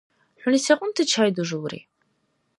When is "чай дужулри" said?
1.11-1.79